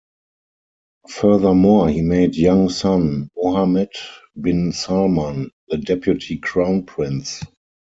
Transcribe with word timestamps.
Furthermore 1.07 1.87
he 1.87 2.01
made 2.01 2.35
young 2.35 2.69
son, 2.69 3.29
Mohammed 3.37 3.91
bin 4.41 4.71
Salman 4.71 5.51
the 5.67 5.77
Deputy 5.77 6.37
Crown 6.39 6.87
Prince. 6.87 7.43